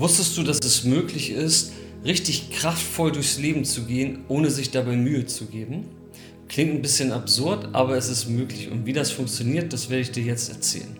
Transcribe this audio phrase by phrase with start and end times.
[0.00, 1.72] Wusstest du, dass es möglich ist,
[2.06, 5.84] richtig kraftvoll durchs Leben zu gehen, ohne sich dabei Mühe zu geben?
[6.48, 8.70] Klingt ein bisschen absurd, aber es ist möglich.
[8.70, 10.96] Und wie das funktioniert, das werde ich dir jetzt erzählen.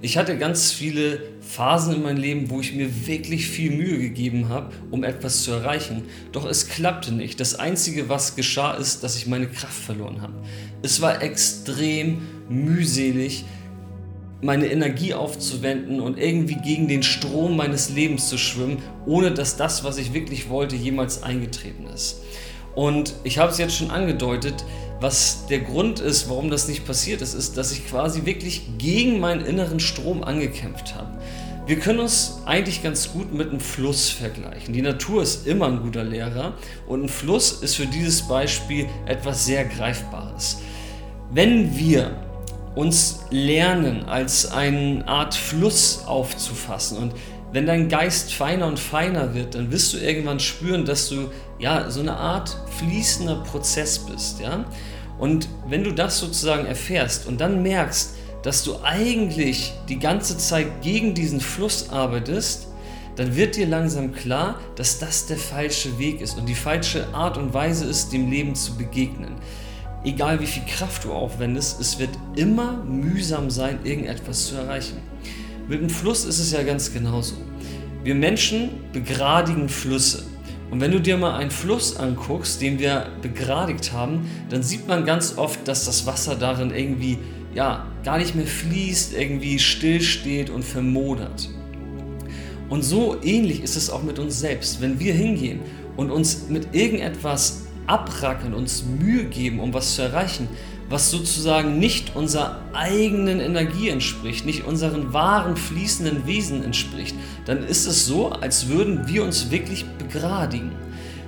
[0.00, 4.48] Ich hatte ganz viele Phasen in meinem Leben, wo ich mir wirklich viel Mühe gegeben
[4.48, 6.02] habe, um etwas zu erreichen.
[6.32, 7.38] Doch es klappte nicht.
[7.38, 10.34] Das Einzige, was geschah, ist, dass ich meine Kraft verloren habe.
[10.82, 13.44] Es war extrem mühselig,
[14.42, 19.84] meine Energie aufzuwenden und irgendwie gegen den Strom meines Lebens zu schwimmen, ohne dass das,
[19.84, 22.22] was ich wirklich wollte, jemals eingetreten ist.
[22.74, 24.64] Und ich habe es jetzt schon angedeutet,
[25.00, 29.20] was der Grund ist, warum das nicht passiert ist, ist, dass ich quasi wirklich gegen
[29.20, 31.18] meinen inneren Strom angekämpft habe.
[31.64, 34.74] Wir können uns eigentlich ganz gut mit einem Fluss vergleichen.
[34.74, 36.54] Die Natur ist immer ein guter Lehrer
[36.88, 40.58] und ein Fluss ist für dieses Beispiel etwas sehr Greifbares.
[41.30, 42.16] Wenn wir
[42.74, 46.98] uns lernen, als eine Art Fluss aufzufassen.
[46.98, 47.14] Und
[47.52, 51.90] wenn dein Geist feiner und feiner wird, dann wirst du irgendwann spüren, dass du ja
[51.90, 54.64] so eine Art fließender Prozess bist, ja?
[55.18, 60.82] Und wenn du das sozusagen erfährst und dann merkst, dass du eigentlich die ganze Zeit
[60.82, 62.68] gegen diesen Fluss arbeitest,
[63.14, 67.36] dann wird dir langsam klar, dass das der falsche Weg ist und die falsche Art
[67.36, 69.36] und Weise ist, dem Leben zu begegnen
[70.04, 74.98] egal wie viel Kraft du aufwendest, es wird immer mühsam sein, irgendetwas zu erreichen.
[75.68, 77.34] Mit dem Fluss ist es ja ganz genauso.
[78.02, 80.24] Wir Menschen begradigen Flüsse.
[80.70, 85.04] Und wenn du dir mal einen Fluss anguckst, den wir begradigt haben, dann sieht man
[85.04, 87.18] ganz oft, dass das Wasser darin irgendwie
[87.54, 91.50] ja, gar nicht mehr fließt, irgendwie stillsteht und vermodert.
[92.70, 94.80] Und so ähnlich ist es auch mit uns selbst.
[94.80, 95.60] Wenn wir hingehen
[95.96, 100.48] und uns mit irgendetwas abrackern, uns Mühe geben, um was zu erreichen,
[100.88, 107.16] was sozusagen nicht unserer eigenen Energie entspricht, nicht unseren wahren fließenden Wesen entspricht,
[107.46, 110.72] dann ist es so, als würden wir uns wirklich begradigen.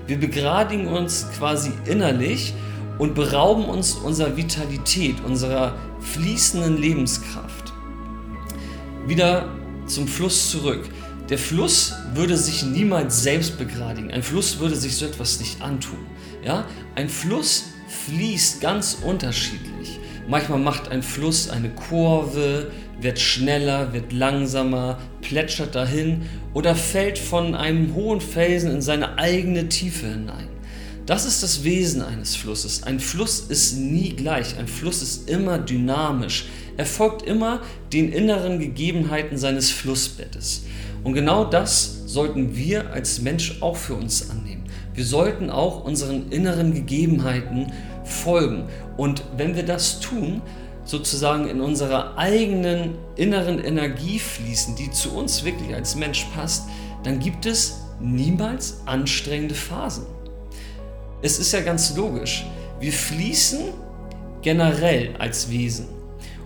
[0.07, 2.53] Wir begradigen uns quasi innerlich
[2.99, 7.73] und berauben uns unserer Vitalität, unserer fließenden Lebenskraft.
[9.07, 9.49] Wieder
[9.87, 10.89] zum Fluss zurück.
[11.31, 14.11] Der Fluss würde sich niemals selbst begradigen.
[14.11, 15.99] Ein Fluss würde sich so etwas nicht antun.
[16.45, 16.67] Ja?
[16.95, 17.71] Ein Fluss
[18.07, 19.99] fließt ganz unterschiedlich.
[20.29, 26.23] Manchmal macht ein Fluss eine Kurve, wird schneller, wird langsamer, plätschert dahin
[26.55, 30.49] oder fällt von einem hohen Felsen in seine eigene Tiefe hinein.
[31.07, 32.83] Das ist das Wesen eines Flusses.
[32.85, 34.57] Ein Fluss ist nie gleich.
[34.57, 36.47] Ein Fluss ist immer dynamisch.
[36.79, 37.61] Er folgt immer
[37.93, 40.65] den inneren Gegebenheiten seines Flussbettes.
[41.03, 44.64] Und genau das sollten wir als Mensch auch für uns annehmen.
[44.95, 47.73] Wir sollten auch unseren inneren Gegebenheiten
[48.05, 48.69] folgen.
[48.97, 50.41] Und wenn wir das tun,
[50.85, 56.69] sozusagen in unserer eigenen inneren Energie fließen, die zu uns wirklich als Mensch passt,
[57.03, 60.07] dann gibt es niemals anstrengende Phasen.
[61.23, 62.47] Es ist ja ganz logisch.
[62.79, 63.61] Wir fließen
[64.43, 65.89] generell als Wesen.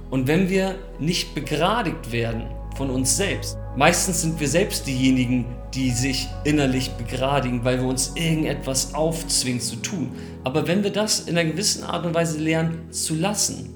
[0.09, 2.45] Und wenn wir nicht begradigt werden
[2.77, 8.13] von uns selbst, meistens sind wir selbst diejenigen, die sich innerlich begradigen, weil wir uns
[8.17, 10.11] irgendetwas aufzwingen zu tun.
[10.43, 13.75] Aber wenn wir das in einer gewissen Art und Weise lernen zu lassen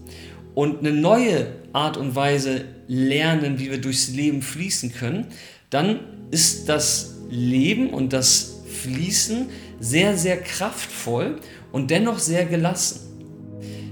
[0.56, 5.28] und eine neue Art und Weise lernen, wie wir durchs Leben fließen können,
[5.70, 6.00] dann
[6.32, 11.38] ist das Leben und das Fließen sehr, sehr kraftvoll
[11.70, 13.00] und dennoch sehr gelassen.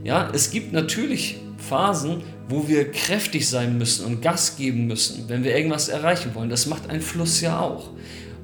[0.02, 5.44] Ja, es gibt natürlich Phasen, wo wir kräftig sein müssen und Gas geben müssen, wenn
[5.44, 6.50] wir irgendwas erreichen wollen.
[6.50, 7.90] Das macht ein Fluss ja auch.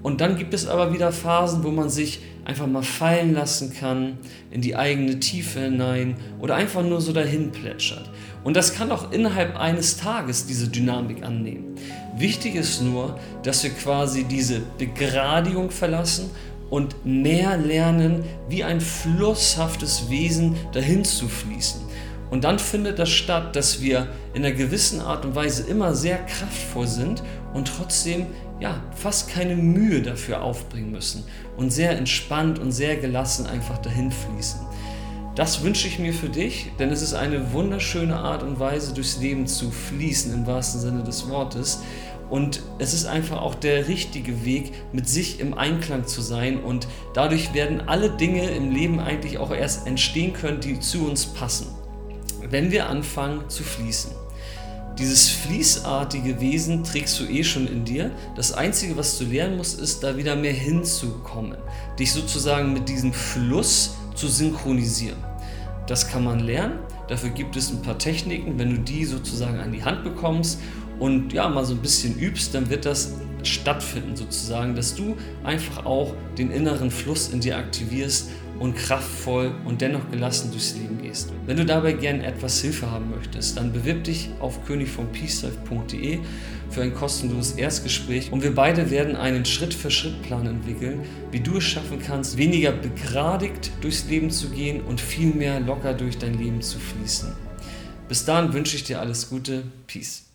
[0.02, 4.18] Und dann gibt es aber wieder Phasen, wo man sich einfach mal fallen lassen kann
[4.52, 8.08] in die eigene Tiefe hinein oder einfach nur so dahin plätschert.
[8.44, 11.74] Und das kann auch innerhalb eines Tages diese Dynamik annehmen.
[12.16, 16.30] Wichtig ist nur, dass wir quasi diese Begradigung verlassen
[16.70, 21.85] und mehr lernen, wie ein flusshaftes Wesen dahin zu fließen.
[22.30, 26.18] Und dann findet das statt, dass wir in einer gewissen Art und Weise immer sehr
[26.18, 27.22] kraftvoll sind
[27.54, 28.26] und trotzdem
[28.58, 31.24] ja, fast keine Mühe dafür aufbringen müssen
[31.56, 34.60] und sehr entspannt und sehr gelassen einfach dahin fließen.
[35.34, 39.18] Das wünsche ich mir für dich, denn es ist eine wunderschöne Art und Weise, durchs
[39.18, 41.82] Leben zu fließen im wahrsten Sinne des Wortes.
[42.30, 46.58] Und es ist einfach auch der richtige Weg, mit sich im Einklang zu sein.
[46.58, 51.26] Und dadurch werden alle Dinge im Leben eigentlich auch erst entstehen können, die zu uns
[51.26, 51.66] passen
[52.50, 54.12] wenn wir anfangen zu fließen.
[54.98, 58.10] Dieses fließartige Wesen trägst du eh schon in dir.
[58.34, 61.58] Das Einzige, was du lernen musst, ist, da wieder mehr hinzukommen.
[61.98, 65.18] Dich sozusagen mit diesem Fluss zu synchronisieren.
[65.86, 66.78] Das kann man lernen.
[67.08, 68.58] Dafür gibt es ein paar Techniken.
[68.58, 70.60] Wenn du die sozusagen an die Hand bekommst
[70.98, 73.12] und ja, mal so ein bisschen übst, dann wird das
[73.46, 79.80] stattfinden sozusagen, dass du einfach auch den inneren Fluss in dir aktivierst und kraftvoll und
[79.80, 81.32] dennoch gelassen durchs Leben gehst.
[81.46, 86.20] Wenn du dabei gern etwas Hilfe haben möchtest, dann bewirb dich auf königvompeacelife.de
[86.70, 91.00] für ein kostenloses Erstgespräch und wir beide werden einen Schritt-für-Schritt-Plan entwickeln,
[91.30, 95.94] wie du es schaffen kannst, weniger begradigt durchs Leben zu gehen und viel mehr locker
[95.94, 97.32] durch dein Leben zu fließen.
[98.08, 99.64] Bis dahin wünsche ich dir alles Gute.
[99.86, 100.25] Peace.